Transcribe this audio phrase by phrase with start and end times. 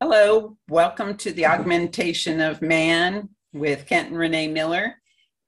[0.00, 4.94] Hello, welcome to the Augmentation of Man with Kent and Renee Miller,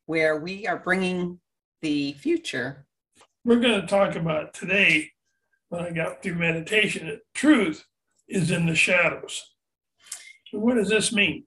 [0.06, 1.38] where we are bringing
[1.82, 2.84] the future.
[3.45, 5.12] We're going to talk about today,
[5.68, 7.86] when I got through meditation, that truth
[8.28, 9.41] is in the shadows.
[10.51, 11.46] So what does this mean?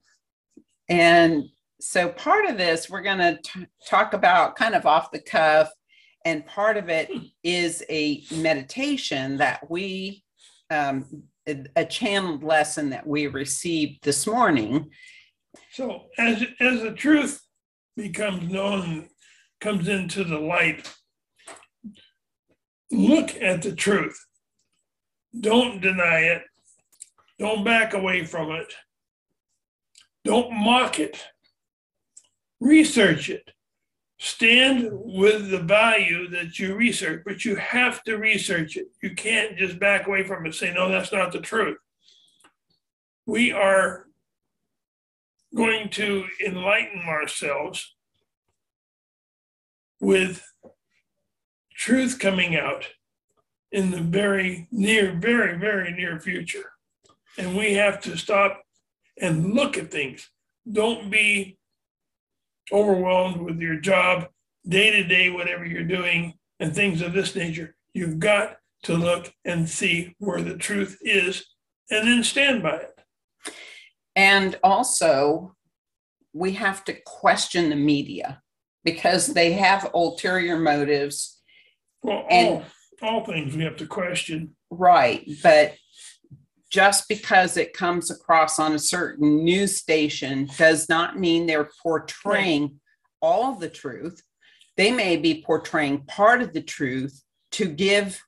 [0.88, 1.50] And
[1.82, 5.70] so part of this, we're going to talk about kind of off the cuff,
[6.24, 7.12] and part of it
[7.44, 10.24] is a meditation that we
[10.70, 14.90] um, a channeled lesson that we received this morning.
[15.72, 17.42] So as as the truth
[17.96, 19.10] becomes known,
[19.60, 20.92] comes into the light,
[22.92, 24.20] look at the truth.
[25.40, 26.44] Don't deny it.
[27.40, 28.72] Don't back away from it.
[30.24, 31.22] Don't mock it.
[32.60, 33.52] Research it
[34.20, 38.88] stand with the value that you research, but you have to research it.
[39.02, 41.78] You can't just back away from it say, no, that's not the truth.
[43.26, 44.06] We are
[45.56, 47.96] going to enlighten ourselves
[50.00, 50.46] with
[51.76, 52.88] truth coming out
[53.72, 56.72] in the very near, very, very near future.
[57.38, 58.62] And we have to stop
[59.20, 60.30] and look at things.
[60.72, 61.58] Don't be
[62.72, 64.28] overwhelmed with your job,
[64.68, 69.34] day to day, whatever you're doing, and things of this nature, you've got to look
[69.46, 71.46] and see where the truth is
[71.90, 73.00] and then stand by it.
[74.16, 75.56] And also,
[76.34, 78.42] we have to question the media
[78.84, 81.42] because they have ulterior motives.
[82.02, 82.66] Well, all,
[83.02, 84.56] all things we have to question.
[84.70, 85.28] Right.
[85.42, 85.76] But
[86.74, 92.80] just because it comes across on a certain news station does not mean they're portraying
[93.22, 94.24] all the truth.
[94.76, 98.20] They may be portraying part of the truth to give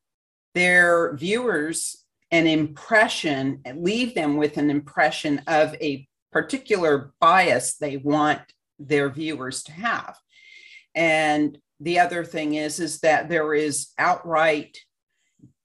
[0.54, 8.42] their viewers an impression, leave them with an impression of a particular bias they want
[8.78, 10.16] their viewers to have.
[10.94, 14.78] And the other thing is, is that there is outright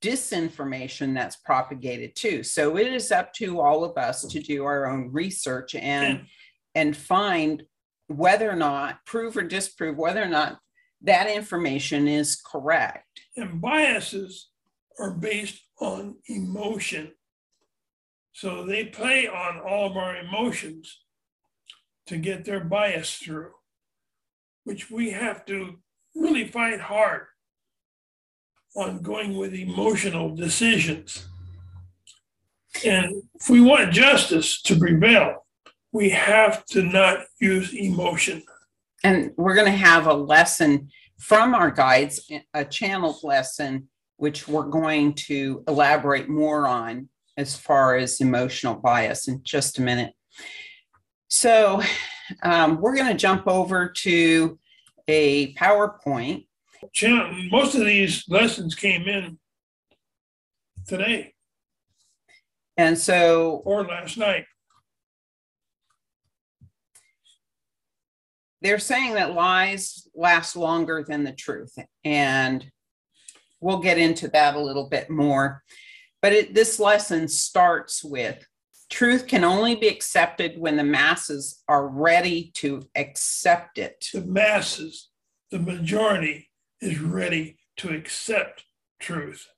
[0.00, 2.42] disinformation that's propagated too.
[2.42, 6.26] So it is up to all of us to do our own research and
[6.74, 7.64] and find
[8.06, 10.58] whether or not prove or disprove whether or not
[11.02, 13.20] that information is correct.
[13.36, 14.48] And biases
[14.98, 17.12] are based on emotion.
[18.32, 21.00] So they play on all of our emotions
[22.06, 23.52] to get their bias through,
[24.64, 25.78] which we have to
[26.14, 27.26] really fight hard
[28.76, 31.26] on going with emotional decisions.
[32.84, 35.46] And if we want justice to prevail,
[35.92, 38.42] we have to not use emotion.
[39.02, 40.88] And we're going to have a lesson
[41.18, 47.96] from our guides, a channeled lesson, which we're going to elaborate more on as far
[47.96, 50.12] as emotional bias in just a minute.
[51.28, 51.82] So
[52.42, 54.58] um, we're going to jump over to
[55.08, 56.46] a PowerPoint
[57.50, 59.38] most of these lessons came in
[60.86, 61.34] today
[62.76, 64.44] And so or last night.
[68.62, 71.76] they're saying that lies last longer than the truth.
[72.04, 72.64] And
[73.60, 75.62] we'll get into that a little bit more.
[76.22, 78.44] But it, this lesson starts with
[78.90, 84.08] truth can only be accepted when the masses are ready to accept it.
[84.12, 85.08] The masses,
[85.50, 86.49] the majority,
[86.80, 88.64] is ready to accept
[88.98, 89.48] truth.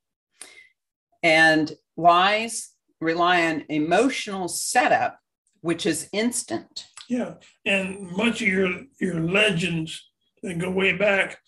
[1.23, 5.19] And lies rely on emotional setup,
[5.61, 6.87] which is instant.
[7.09, 7.35] Yeah.
[7.65, 10.09] And much of your, your legends
[10.43, 11.39] that go way back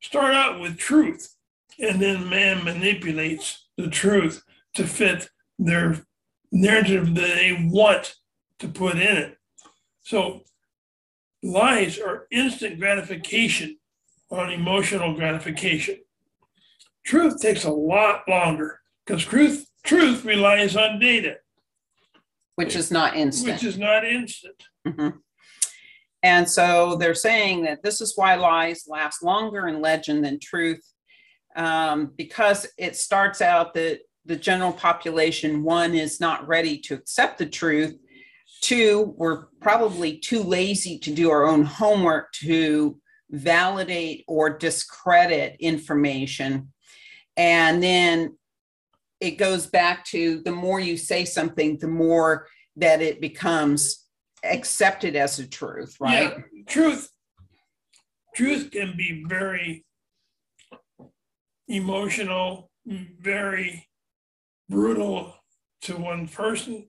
[0.00, 1.34] start out with truth.
[1.78, 4.42] And then man manipulates the truth
[4.74, 5.28] to fit
[5.58, 6.02] their
[6.50, 8.14] narrative that they want
[8.58, 9.36] to put in it.
[10.02, 10.42] So
[11.42, 13.77] lies are instant gratification
[14.30, 15.96] on emotional gratification.
[17.04, 21.36] Truth takes a lot longer because truth truth relies on data,
[22.56, 23.54] which is not instant.
[23.54, 24.62] Which is not instant.
[24.86, 25.16] Mm-hmm.
[26.22, 30.82] And so they're saying that this is why lies last longer in legend than truth,
[31.56, 37.38] um, because it starts out that the general population, one, is not ready to accept
[37.38, 37.96] the truth.
[38.60, 46.72] Two, we're probably too lazy to do our own homework to validate or discredit information.
[47.36, 48.36] And then
[49.20, 52.46] it goes back to the more you say something, the more
[52.76, 54.06] that it becomes
[54.44, 56.32] accepted as a truth, right?
[56.52, 57.10] Yeah, truth.
[58.34, 59.84] Truth can be very
[61.66, 63.88] emotional, very
[64.68, 65.34] brutal
[65.82, 66.88] to one person,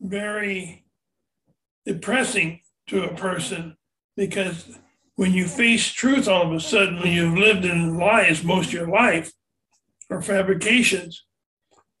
[0.00, 0.84] very
[1.86, 3.76] depressing to a person
[4.16, 4.78] because
[5.20, 8.88] when you face truth all of a sudden, you've lived in lies most of your
[8.88, 9.30] life
[10.08, 11.26] or fabrications,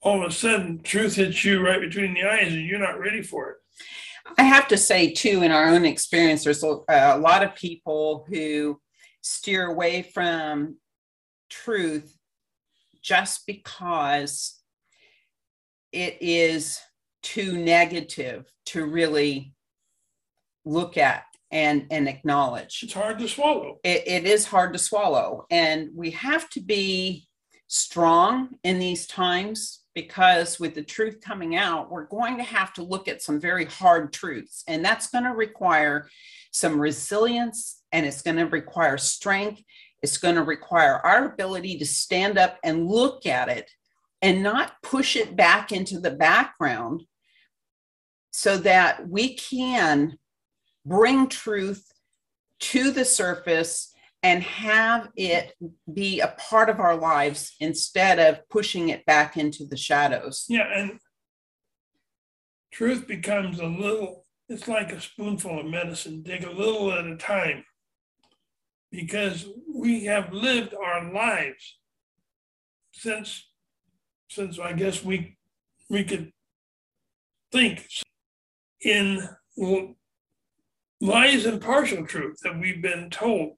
[0.00, 3.20] all of a sudden truth hits you right between the eyes and you're not ready
[3.20, 3.56] for it.
[4.38, 8.80] I have to say, too, in our own experience, there's a lot of people who
[9.20, 10.78] steer away from
[11.50, 12.16] truth
[13.02, 14.62] just because
[15.92, 16.80] it is
[17.22, 19.52] too negative to really
[20.64, 22.82] look at and and acknowledge.
[22.82, 23.78] It's hard to swallow.
[23.82, 25.46] it, it is hard to swallow.
[25.50, 27.26] And we have to be
[27.66, 32.82] strong in these times because with the truth coming out we're going to have to
[32.82, 34.64] look at some very hard truths.
[34.68, 36.08] And that's going to require
[36.52, 39.62] some resilience and it's going to require strength.
[40.02, 43.70] It's going to require our ability to stand up and look at it
[44.22, 47.02] and not push it back into the background
[48.32, 50.16] so that we can
[50.84, 51.90] bring truth
[52.60, 53.92] to the surface
[54.22, 55.54] and have it
[55.92, 60.44] be a part of our lives instead of pushing it back into the shadows.
[60.48, 60.98] Yeah, and
[62.70, 67.16] truth becomes a little, it's like a spoonful of medicine, dig a little at a
[67.16, 67.64] time.
[68.92, 71.78] Because we have lived our lives
[72.92, 73.48] since,
[74.28, 75.38] since I guess we,
[75.88, 76.32] we could
[77.52, 77.86] think
[78.84, 79.28] in
[81.00, 83.56] lies and partial truth that we've been told.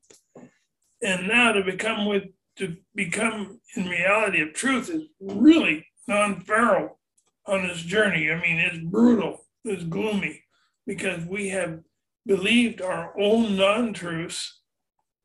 [1.03, 2.25] And now to become with
[2.57, 6.99] to become in reality of truth is really non-feral
[7.47, 8.31] on this journey.
[8.31, 10.43] I mean, it's brutal, it's gloomy,
[10.87, 11.81] because we have
[12.27, 14.61] believed our own non-truths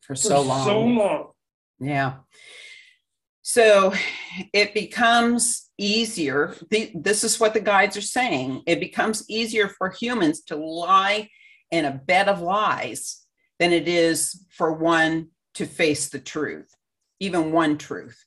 [0.02, 0.66] for for so long.
[0.66, 1.32] so long.
[1.80, 2.14] Yeah.
[3.42, 3.94] So
[4.54, 6.56] it becomes easier.
[6.70, 8.64] The, this is what the guides are saying.
[8.66, 11.30] It becomes easier for humans to lie
[11.72, 13.26] in a bed of lies
[13.60, 16.74] than it is for one to face the truth,
[17.20, 18.24] even one truth.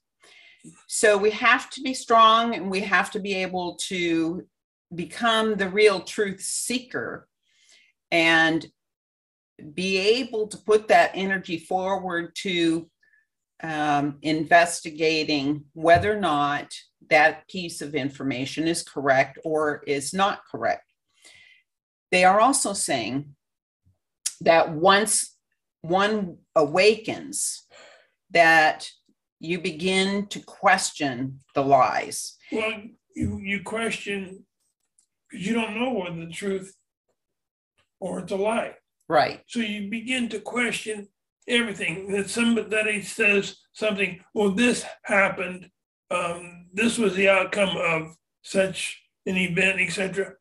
[0.87, 4.47] So we have to be strong and we have to be able to
[4.95, 7.29] become the real truth seeker
[8.11, 8.67] and
[9.75, 12.91] be able to put that energy forward to
[13.63, 16.73] um, investigating whether or not
[17.11, 20.90] that piece of information is correct or is not correct.
[22.11, 23.35] They are also saying
[24.41, 25.37] that once
[25.83, 27.67] one awakens,
[28.33, 28.89] that
[29.39, 32.37] you begin to question the lies.
[32.53, 32.83] Well,
[33.15, 34.45] you, you question
[35.31, 36.75] because you don't know whether the truth
[38.01, 38.75] or it's a lie.
[39.09, 39.43] Right.
[39.47, 41.09] So you begin to question
[41.49, 45.69] everything that somebody says something, well, this happened,
[46.11, 50.35] um, this was the outcome of such an event, etc.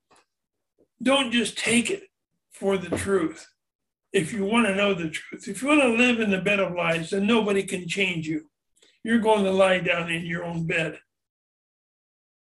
[1.01, 2.03] Don't just take it
[2.51, 3.47] for the truth.
[4.11, 6.59] If you want to know the truth, if you want to live in the bed
[6.59, 8.49] of lies, then nobody can change you.
[9.03, 10.99] You're going to lie down in your own bed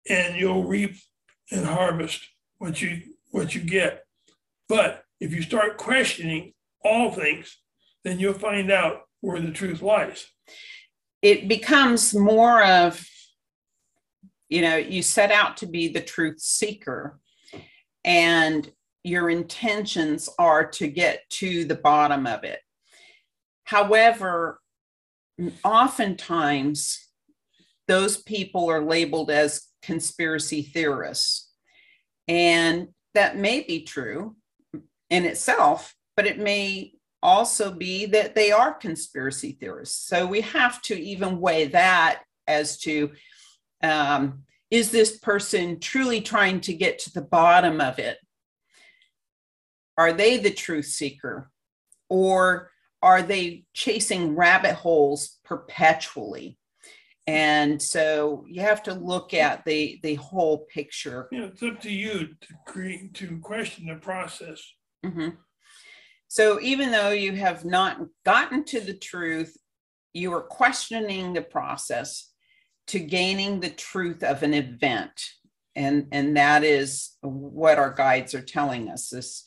[0.08, 0.96] and you'll reap
[1.50, 2.20] and harvest
[2.58, 3.00] what you
[3.30, 4.04] what you get.
[4.68, 6.52] But if you start questioning
[6.84, 7.58] all things,
[8.04, 10.26] then you'll find out where the truth lies.
[11.22, 13.04] It becomes more of,
[14.48, 17.20] you know, you set out to be the truth seeker,
[18.04, 18.70] and
[19.04, 22.60] your intentions are to get to the bottom of it.
[23.64, 24.60] However,
[25.64, 27.08] oftentimes
[27.88, 31.50] those people are labeled as conspiracy theorists.
[32.28, 34.36] And that may be true
[35.10, 36.92] in itself, but it may
[37.22, 40.06] also be that they are conspiracy theorists.
[40.06, 43.10] So we have to even weigh that as to
[43.82, 48.16] um, is this person truly trying to get to the bottom of it?
[49.98, 51.50] Are they the truth seeker?
[52.08, 52.70] Or
[53.02, 56.58] are they chasing rabbit holes perpetually?
[57.26, 61.28] And so you have to look at the the whole picture.
[61.30, 64.58] Know, it's up to you to create to question the process.
[65.04, 65.36] Mhm.
[66.28, 69.54] So even though you have not gotten to the truth,
[70.14, 72.31] you are questioning the process
[72.92, 75.12] to gaining the truth of an event.
[75.74, 79.44] And, and that is what our guides are telling us this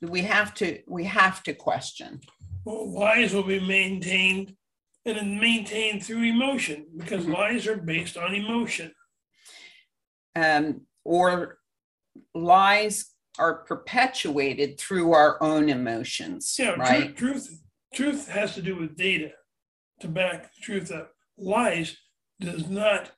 [0.00, 2.20] we have to we have to question
[2.64, 4.54] Well, lies will be maintained
[5.04, 7.34] and maintained through emotion because Mhm.
[7.34, 8.94] lies are based on emotion.
[10.36, 11.58] um, or
[12.34, 17.60] lies are perpetuated through our own emotions Yeah, right truth
[17.92, 19.32] truth has to do with data
[20.00, 21.12] to back the truth up.
[21.36, 21.96] Lies
[22.40, 23.12] does not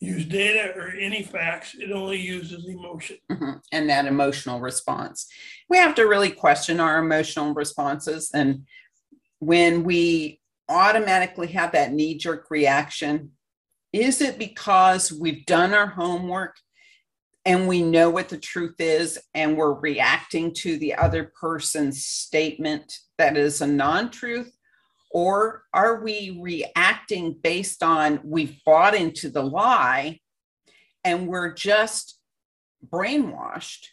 [0.00, 1.74] use data or any facts.
[1.78, 3.18] It only uses emotion.
[3.30, 3.60] Mhm.
[3.70, 5.26] And that emotional response.
[5.68, 8.30] We have to really question our emotional responses.
[8.32, 8.66] And
[9.40, 13.32] when we automatically have that knee jerk reaction,
[13.92, 16.56] is it because we've done our homework
[17.44, 23.00] and we know what the truth is and we're reacting to the other person's statement
[23.18, 24.56] that is a non truth?
[25.10, 30.20] Or are we reacting based on we've bought into the lie
[31.04, 32.18] and we're just
[32.86, 33.86] brainwashed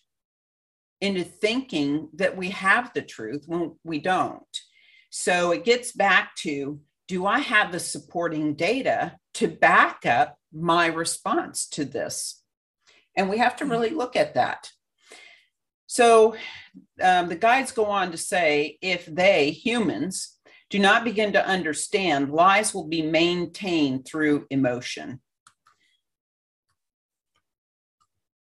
[1.01, 4.43] into thinking that we have the truth when we don't?
[5.09, 10.87] So it gets back to do I have the supporting data to back up my
[10.87, 12.43] response to this?
[13.15, 14.69] And we have to really look at that.
[15.87, 16.35] So
[17.01, 20.36] um, the guides go on to say if they, humans,
[20.69, 25.21] do not begin to understand, lies will be maintained through emotion.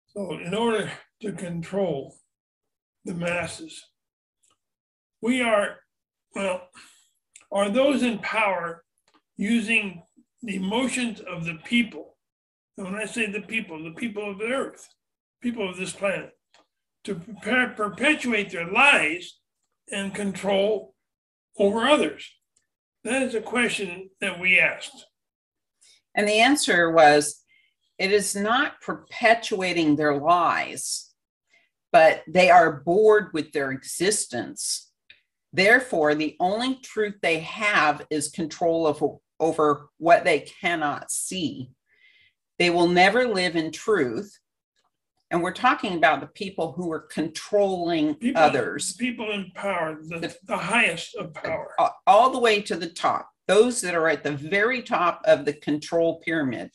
[0.09, 0.91] So, in order
[1.23, 2.17] to control
[3.05, 3.85] the masses,
[5.23, 5.77] we are,
[6.35, 6.69] well,
[7.53, 8.83] are those in power
[9.37, 10.03] using
[10.43, 12.17] the emotions of the people?
[12.77, 14.89] And when I say the people, the people of the earth,
[15.41, 16.33] people of this planet,
[17.05, 19.39] to prepare, perpetuate their lies
[19.93, 20.96] and control
[21.59, 22.31] over others?
[23.05, 25.07] That is a question that we asked.
[26.15, 27.43] And the answer was
[27.99, 31.13] it is not perpetuating their lies,
[31.93, 34.91] but they are bored with their existence.
[35.53, 39.03] Therefore, the only truth they have is control of,
[39.41, 41.71] over what they cannot see.
[42.59, 44.39] They will never live in truth
[45.31, 50.35] and we're talking about the people who are controlling People, others people in power, the,
[50.45, 51.75] the highest of power.
[52.07, 55.53] all the way to the top, those that are at the very top of the
[55.53, 56.71] control pyramid.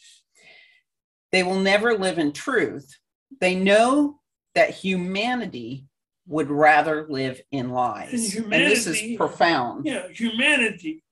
[1.31, 2.98] They will never live in truth.
[3.39, 4.20] They know
[4.53, 5.88] that humanity
[6.27, 8.36] would rather live in lies.
[8.36, 9.86] And, and this is profound.
[9.86, 11.03] Yeah, humanity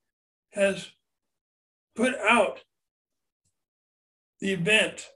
[0.51, 0.89] has
[1.95, 2.59] put out
[4.41, 5.09] the event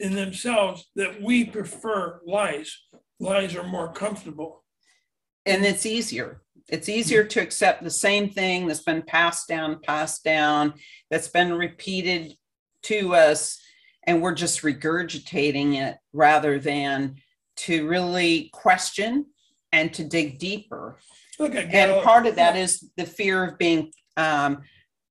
[0.00, 2.76] in themselves that we prefer lies.
[3.20, 4.64] Lies are more comfortable.
[5.46, 6.42] And it's easier.
[6.68, 10.74] It's easier to accept the same thing that's been passed down, passed down,
[11.10, 12.34] that's been repeated
[12.84, 13.60] to us,
[14.04, 17.16] and we're just regurgitating it rather than
[17.56, 19.26] to really question
[19.72, 20.98] and to dig deeper.
[21.38, 24.62] And part of that is the fear of being um,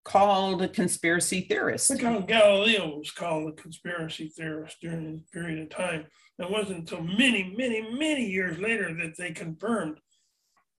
[0.10, 2.02] called a conspiracy theorist.
[2.02, 6.08] How Galileo was called a conspiracy theorist during this period of time.
[6.40, 10.00] It wasn't until many, many, many years later that they confirmed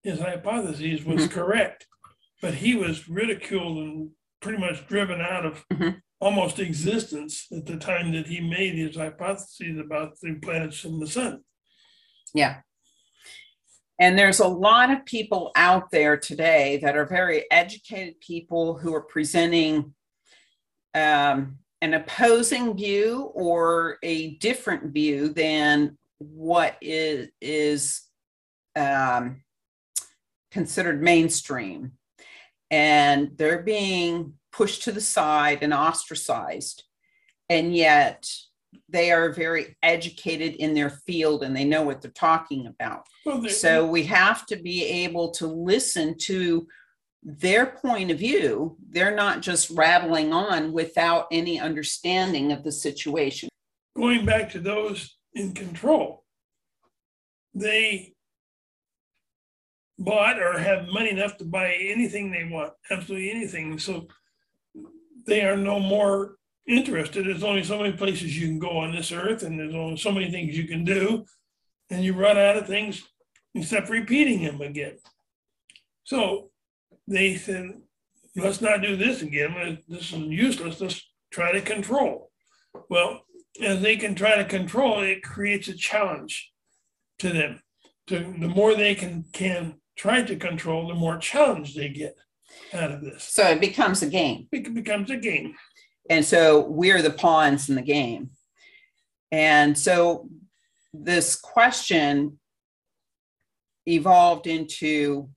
[0.03, 1.39] his hypothesis was mm-hmm.
[1.39, 1.87] correct.
[2.43, 4.11] But he was ridiculed and
[4.41, 5.99] pretty much driven out of mm-hmm.
[6.19, 11.07] almost existence at the time that he made his hypotheses about the planets and the
[11.07, 11.43] sun.
[12.35, 12.63] Yeah.
[14.01, 18.95] And there's a lot of people out there today that are very educated people who
[18.95, 19.95] are presenting
[20.95, 28.01] um, an opposing view or a different view than what is, is
[28.75, 29.43] um,
[30.51, 31.93] considered mainstream.
[32.71, 36.85] And they're being pushed to the side and ostracized.
[37.51, 38.27] And yet,
[38.89, 43.07] they are very educated in their field and they know what they're talking about.
[43.25, 46.67] Well, so we have to be able to listen to
[47.23, 48.77] their point of view.
[48.89, 53.49] They're not just rattling on without any understanding of the situation.
[53.97, 56.25] Going back to those in control,
[57.55, 58.15] they
[59.99, 63.79] bought or have money enough to buy anything they want, absolutely anything.
[63.79, 64.09] So
[65.27, 66.37] they are no more
[66.67, 67.27] interested.
[67.27, 70.13] There's only so many places you can go on this earth, and there's only so
[70.13, 71.25] many things you can do,
[71.91, 73.03] and you run out of things
[73.55, 74.97] except repeating them again.
[76.05, 76.51] So
[77.09, 77.71] they said,
[78.37, 79.79] let's not do this again.
[79.89, 80.81] This is useless.
[80.81, 81.03] Let's
[81.33, 82.31] try to control.
[82.89, 83.23] Well,
[83.61, 86.53] as they can try to control, it creates a challenge
[87.19, 87.63] to them.
[88.07, 92.17] To, the more they can can try to control, the more challenge they get
[92.73, 93.23] out of this.
[93.25, 94.49] So it becomes a game.
[94.51, 95.55] It becomes a game.
[96.09, 98.31] And so we're the pawns in the game.
[99.31, 100.29] And so
[100.93, 102.39] this question
[103.87, 105.29] evolved into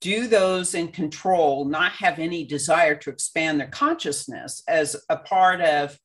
[0.00, 5.60] do those in control not have any desire to expand their consciousness as a part
[5.60, 5.98] of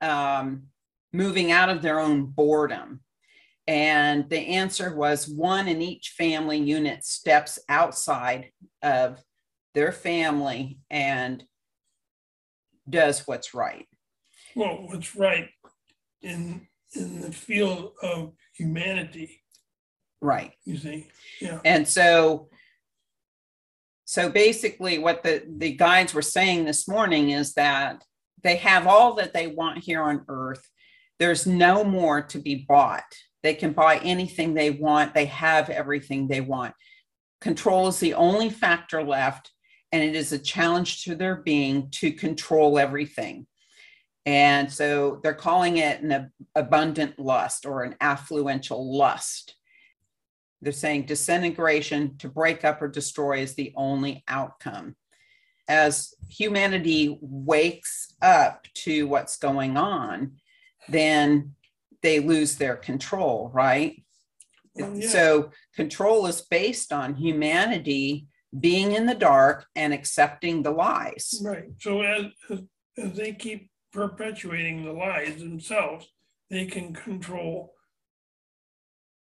[0.00, 0.64] um,
[1.12, 3.00] moving out of their own boredom?
[3.66, 8.50] And the answer was one in each family unit steps outside
[8.82, 9.22] of
[9.74, 11.44] their family and
[12.90, 13.86] does what's right.
[14.54, 15.48] Well, what's right
[16.22, 19.42] in in the field of humanity,
[20.20, 20.52] Right.
[20.64, 21.06] you see?
[21.40, 21.60] Yeah.
[21.64, 22.48] And so
[24.04, 28.02] so basically what the the guides were saying this morning is that
[28.42, 30.68] they have all that they want here on earth.
[31.18, 33.04] There's no more to be bought.
[33.42, 35.14] They can buy anything they want.
[35.14, 36.74] They have everything they want.
[37.40, 39.52] Control is the only factor left
[39.92, 43.46] and it is a challenge to their being to control everything.
[44.26, 49.56] And so they're calling it an ab- abundant lust or an affluential lust.
[50.62, 54.94] They're saying disintegration to break up or destroy is the only outcome.
[55.68, 60.32] As humanity wakes up to what's going on,
[60.88, 61.54] then
[62.02, 64.02] they lose their control, right?
[64.74, 65.08] Well, yeah.
[65.08, 68.26] So control is based on humanity
[68.58, 71.40] being in the dark and accepting the lies.
[71.44, 71.70] Right.
[71.78, 72.26] So as,
[72.98, 76.06] as they keep perpetuating the lies themselves,
[76.50, 77.74] they can control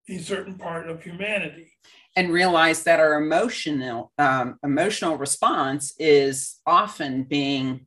[0.08, 1.72] a certain part of humanity.
[2.16, 7.86] and realize that our emotional um, emotional response is often being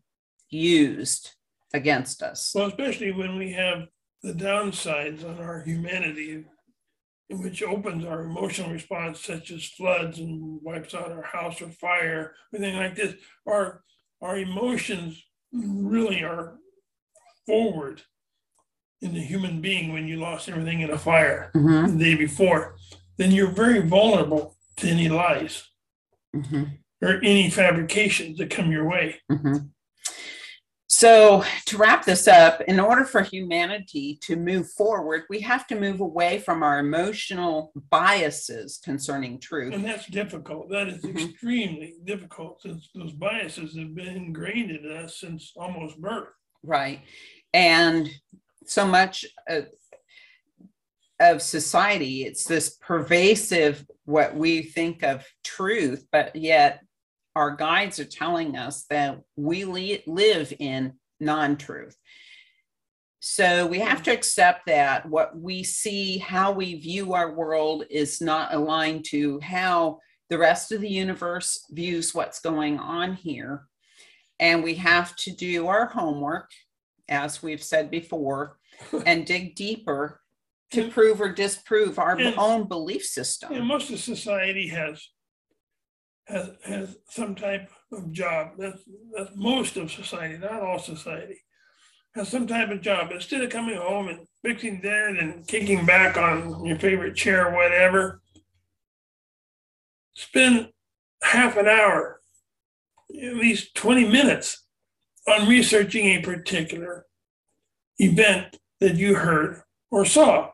[0.49, 1.31] used
[1.73, 2.51] against us.
[2.53, 3.87] Well, especially when we have
[4.21, 6.45] the downsides on our humanity,
[7.31, 12.33] which opens our emotional response, such as floods and wipes out our house or fire,
[12.53, 13.15] anything like this.
[13.47, 13.83] Our
[14.21, 16.57] our emotions really are
[17.47, 18.01] forward
[19.01, 22.75] in the human being when you lost everything in a fire Mhm, the day before.
[23.17, 25.63] Then you're very vulnerable to any lies
[26.35, 29.21] mhm, or any fabrications that come your way.
[29.31, 29.71] mhm.
[31.01, 35.75] So, to wrap this up, in order for humanity to move forward, we have to
[35.75, 39.73] move away from our emotional biases concerning truth.
[39.73, 40.69] And that's difficult.
[40.69, 41.31] That is Mhm.
[41.31, 46.35] extremely difficult since those biases have been ingrained in us since almost birth.
[46.61, 47.01] Right.
[47.51, 48.07] And
[48.67, 49.69] so much of,
[51.19, 56.83] of society, it's this pervasive, what we think of truth, but yet
[57.35, 61.95] our guides are telling us that we li- live in non truth.
[63.19, 68.19] So we have to accept that what we see, how we view our world is
[68.19, 73.67] not aligned to how the rest of the universe views what's going on here.
[74.39, 76.49] And we have to do our homework
[77.11, 78.57] as we've said before,
[79.05, 80.21] and dig deeper
[80.71, 83.67] to prove or disprove our And- own belief And system.
[83.67, 85.05] most of society has
[86.27, 88.51] has has some type of job.
[88.57, 88.81] That's
[89.15, 91.41] that's most of society, not all society.
[92.15, 93.11] Has some type of job.
[93.11, 97.55] Instead of coming home and fixing dinner and kicking back on your favorite chair or
[97.55, 98.21] whatever,
[100.13, 100.69] spend
[101.23, 102.19] half an hour,
[103.09, 104.65] at least 20 minutes,
[105.27, 107.05] on researching a particular
[107.97, 110.49] event that you heard or saw.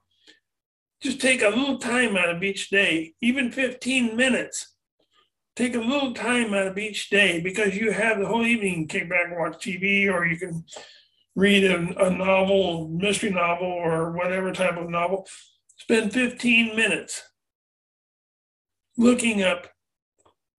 [1.01, 4.75] Just take a little time out of each day, even 15 minutes.
[5.57, 8.99] Take a little time out of each day because you have the whole evening to
[8.99, 10.63] kick back and watch TV, or you can
[11.35, 15.27] read a, a novel, mystery novel, or whatever type of novel.
[15.77, 17.23] Spend 15 minutes
[18.97, 19.65] looking up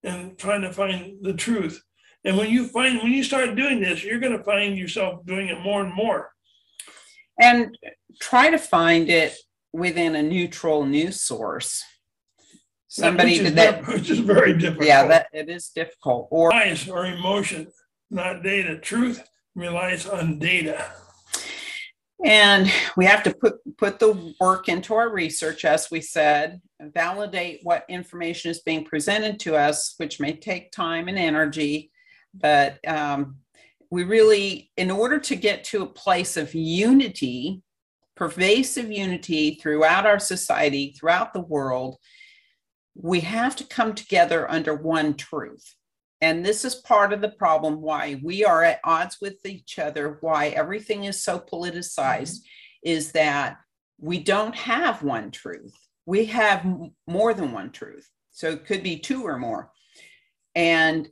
[0.03, 1.81] and trying to find the truth.
[2.25, 5.47] And when you find when you start doing this, you're going to find yourself doing
[5.47, 6.33] it more and more.
[7.41, 7.79] And
[8.21, 9.37] try to find it
[9.73, 11.85] within a neutral news source.
[12.89, 14.87] Somebody which is, that, which is very difficult.
[14.87, 16.29] yeah, that it is difficult.
[16.31, 17.69] Or Lies or emotion,
[18.11, 18.79] not data.
[18.79, 19.23] Truth
[19.55, 20.91] relies on data.
[22.25, 27.61] And we have to put, put the work into our research, as we said, validate
[27.63, 31.93] what information is being presented to us, which may take time and energy.
[32.35, 33.37] But um,
[33.91, 37.63] we really, in order to get to a place of unity,
[38.17, 41.99] pervasive unity throughout our society, throughout the world,
[43.01, 45.75] we have to come together under one truth.
[46.21, 50.19] And this is part of the problem why we are at odds with each other,
[50.21, 52.39] why everything is so politicized,
[52.83, 53.59] is that
[54.01, 55.75] we don't have one truth.
[56.07, 56.67] We have
[57.07, 58.11] more than one truth.
[58.33, 59.71] So it could be two or more.
[60.57, 61.09] And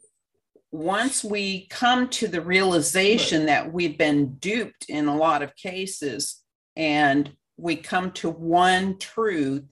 [0.72, 6.42] once we come to the realization that we've been duped in a lot of cases
[6.74, 9.62] and we come to one truth,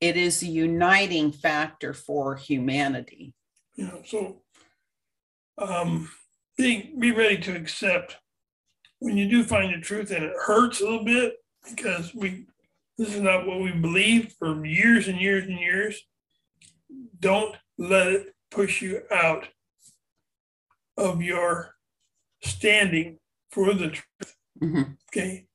[0.00, 3.34] it is a uniting factor for humanity.
[3.76, 4.42] Know, so
[5.58, 6.10] um,
[6.56, 8.16] be be ready to accept
[8.98, 11.34] when you do find the truth, and it hurts a little bit
[11.68, 12.46] because we
[12.96, 16.00] this is not what we believed for years and years and years.
[17.20, 19.48] Don't let it push you out
[20.96, 21.76] of your
[22.42, 23.18] standing
[23.50, 24.34] for the truth.
[24.60, 24.96] Mhm.
[25.10, 25.46] Okay.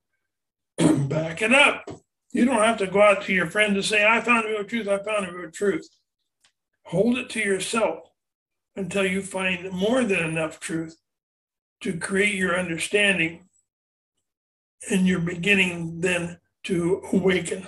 [1.08, 2.03] Back it up.
[2.34, 4.88] You don't have to go out to your friend and say, I found real truth,
[4.88, 5.88] I found a real truth.
[6.86, 8.10] Hold it to yourself
[8.76, 10.98] until you find more than enough truth
[11.82, 13.46] to create your understanding.
[14.90, 17.68] And you're beginning then to awaken.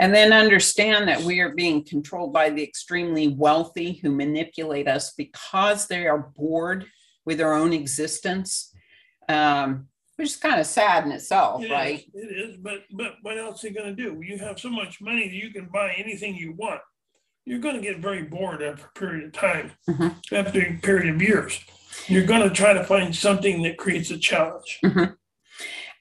[0.00, 5.14] And then understand that we are being controlled by the extremely wealthy who manipulate us
[5.16, 6.86] because they are bored
[7.24, 8.72] with their own existence,
[9.28, 12.04] um, which is kind of sad in itself, It is, right?
[12.14, 14.20] It is, but but what else are you going to do?
[14.22, 16.80] You have so much money that you can buy anything you want.
[17.44, 20.16] You're going to get very bored after a period of time, Mhm.
[20.32, 21.60] after a period of years.
[22.08, 24.80] You're going to try to find something that creates a challenge.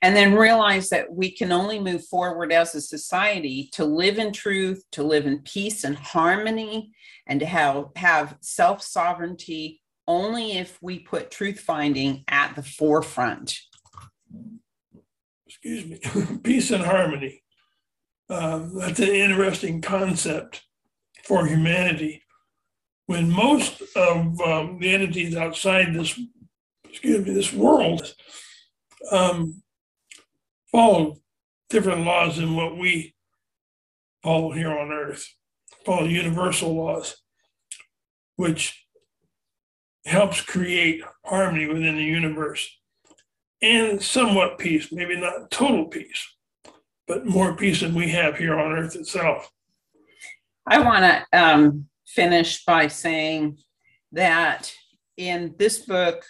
[0.01, 4.31] And then realize that we can only move forward as a society to live in
[4.33, 6.91] truth, to live in peace and harmony,
[7.27, 13.57] and to have, have self sovereignty only if we put truth finding at the forefront.
[15.47, 17.43] Excuse me, peace and harmony.
[18.29, 20.63] Um, that's an interesting concept
[21.23, 22.23] for humanity.
[23.05, 26.19] When most of um, the entities outside this,
[26.89, 28.13] excuse me, this world
[29.11, 29.61] um,
[30.71, 31.17] follow
[31.69, 33.15] different laws than what we
[34.23, 35.27] follow here on Earth,
[35.85, 37.15] follow universal laws,
[38.37, 38.87] which
[40.05, 42.67] helps create harmony within the universe
[43.61, 46.35] and somewhat peace, maybe not total peace,
[47.07, 49.49] but more peace than we have here on Earth itself.
[50.67, 53.57] I want to um, finish by saying
[54.11, 54.73] that
[55.17, 56.23] in this book,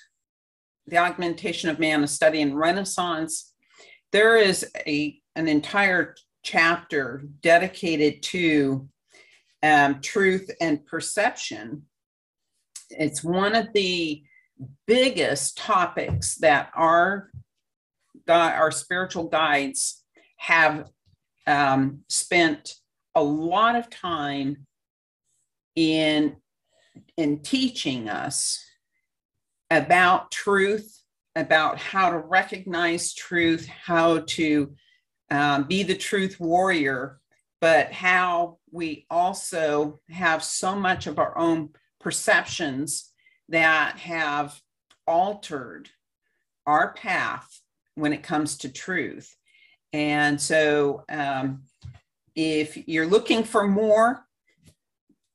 [0.88, 3.54] The Augmentation of Man, a study in Renaissance,
[4.12, 8.88] there is a, an entire chapter dedicated to
[9.64, 11.84] um, truth and perception.
[12.92, 14.24] It's one of the
[14.88, 17.30] biggest topics that our,
[18.28, 20.04] our spiritual guides
[20.38, 20.90] have
[21.48, 22.76] um, spent
[23.16, 24.66] a lot of time
[25.76, 26.36] in
[27.18, 28.64] in teaching us
[29.70, 31.02] about truth
[31.36, 34.74] about how to recognize truth how to
[35.32, 37.20] um, be the truth warrior
[37.60, 43.12] but how we also have so much of our own perceptions
[43.50, 44.60] that have
[45.08, 45.90] altered
[46.66, 47.62] our path
[47.96, 49.36] when it comes to truth
[49.96, 51.64] and so um,
[52.36, 54.26] if you're looking for more,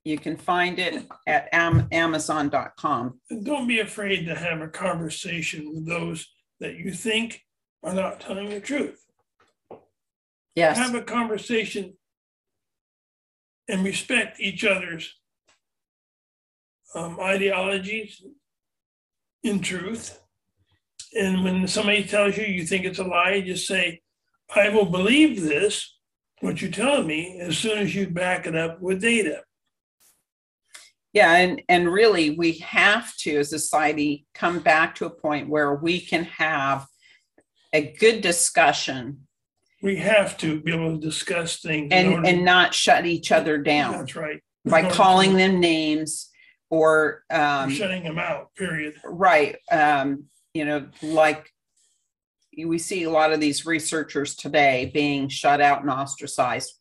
[0.04, 3.20] you can find it at am- amazon.com.
[3.30, 6.26] And don't be afraid to have a conversation with those
[6.60, 7.40] that you think
[7.82, 9.02] are not telling the truth.
[10.54, 10.76] Yes.
[10.76, 11.94] Have a conversation
[13.66, 15.19] and respect each other's
[16.94, 18.22] um, ideologies
[19.42, 20.20] in truth.
[21.18, 24.00] And when somebody tells you you think it's a lie, just say,
[24.54, 25.96] I will believe this,
[26.40, 29.42] what you're telling me, as soon as you back it up with data.
[31.12, 35.48] Yeah, and and really we have to as a society come back to a point
[35.48, 36.86] where we can have
[37.72, 39.26] a good discussion
[39.82, 41.92] We have to be able to discuss things.
[41.92, 44.40] in and and not shut each other down That's right.
[44.64, 46.29] by calling them names
[46.70, 48.94] or um Shutting them out, period.
[49.04, 51.50] right um you know like
[52.64, 56.72] we see a lot of these researchers today being shut out and ostracized.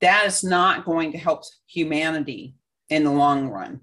[0.00, 2.54] That is not going to help humanity
[2.90, 3.80] in the long run.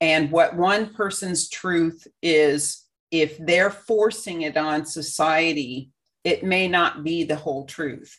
[0.00, 5.90] And what one person's truth is if they're forcing it on society
[6.24, 8.18] it may not be the whole truth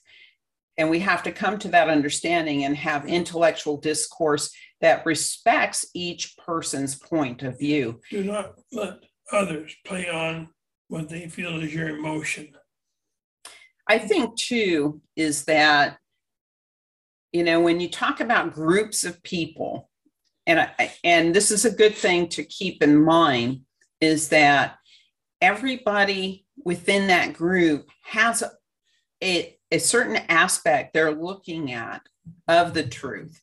[0.77, 6.37] and we have to come to that understanding and have intellectual discourse that respects each
[6.37, 8.99] person's point of view Do not let
[9.31, 10.49] others play on
[10.87, 12.49] what they feel is your emotion.
[13.87, 15.97] I think too is that,
[17.31, 19.89] you know, when you talk about groups of people,
[20.45, 23.61] and I, and this is a good thing to keep in mind,
[23.99, 24.77] is that
[25.41, 28.43] everybody within that group has
[29.23, 32.01] a, a certain aspect they're looking at
[32.47, 33.41] of the truth,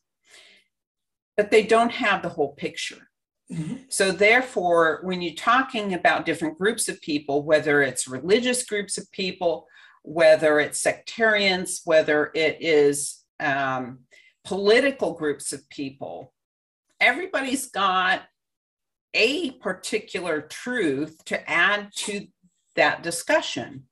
[1.36, 3.10] but they don't have the whole picture.
[3.50, 3.92] Mhm.
[3.92, 9.10] So therefore, when you're talking about different groups of people, whether it's religious groups of
[9.12, 9.68] people,
[10.02, 14.06] whether it's sectarians, whether it is um,
[14.44, 16.32] political groups of people,
[17.00, 18.22] everybody's got
[19.12, 22.26] a particular truth to add to
[22.76, 23.84] that discussion.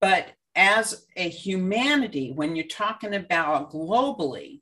[0.00, 4.60] But as a humanity, when you're talking about globally,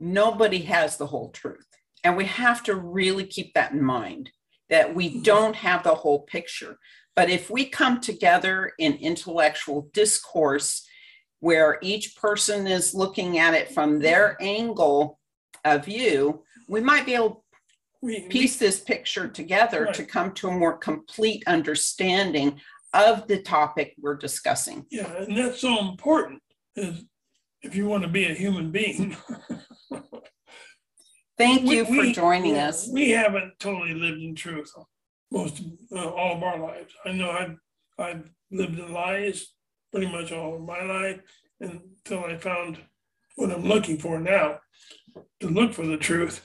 [0.00, 1.66] nobody has the whole truth.
[2.02, 4.30] And we have to really keep that in mind
[4.70, 5.22] that we mm-hmm.
[5.22, 6.78] don't have the whole picture.
[7.14, 10.86] But if we come together in intellectual discourse
[11.40, 14.02] where each person is looking at it from mm-hmm.
[14.02, 15.20] their angle
[15.64, 17.44] of view, we might be able
[18.04, 22.60] to piece this picture together to come to a more complete understanding
[22.94, 24.86] of the topic we're discussing.
[24.90, 26.40] yeah, and that's so important
[26.76, 27.04] is
[27.62, 29.16] if you want to be a human being.
[31.38, 32.88] Thank We- you for we- joining yeah, us.
[32.92, 34.72] We haven't totally lived in truth
[35.30, 36.92] most uh, all of our lives.
[37.06, 37.56] I know I've
[37.98, 39.46] I've lived in lies
[39.90, 41.20] pretty much all of my life
[41.60, 42.78] until I found
[43.36, 44.58] what I'm looking for now
[45.40, 46.44] to look for the truth.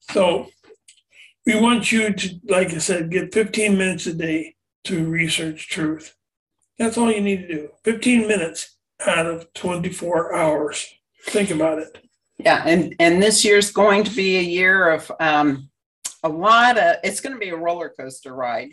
[0.00, 0.48] So
[1.46, 6.14] we want you to, like I said, get 15 minutes a day to research truth.
[6.78, 7.68] That's all you need to do.
[7.84, 10.94] 15 minutes out of 24 hours.
[11.26, 12.04] Think about it.
[12.38, 15.68] Yeah, and and this year's going to be a year of um,
[16.22, 16.96] a lot of.
[17.04, 18.72] It's going to be a roller coaster ride.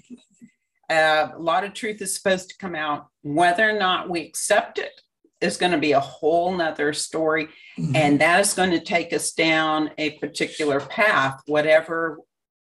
[0.89, 3.07] Uh, a lot of truth is supposed to come out.
[3.23, 5.01] Whether or not we accept it
[5.41, 7.49] is going to be a whole nother story,
[7.93, 12.19] and that is going to take us down a particular path, whatever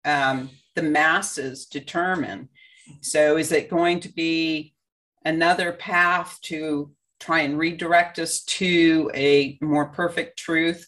[0.07, 2.49] um, the masses determine.
[3.01, 4.75] So, is it going to be
[5.25, 10.87] another path to try and redirect us to a more perfect truth?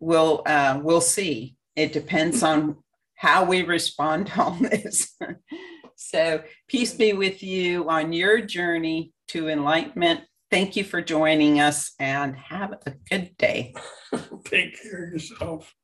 [0.00, 1.56] We'll uh, we'll see.
[1.76, 2.76] It depends on
[3.14, 5.16] how we respond to all this.
[5.96, 10.22] so, peace be with you on your journey to enlightenment.
[10.50, 13.74] Thank you for joining us and have a good day.
[14.44, 15.74] Take care of yourself.